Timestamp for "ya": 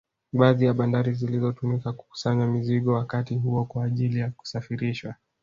0.65-0.73, 4.19-4.31